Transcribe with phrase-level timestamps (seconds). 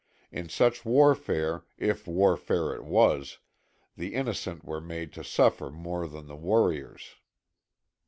[0.31, 3.37] In such warfare, if warfare it was,
[3.95, 7.17] the innocent were made to suffer more than the warriors.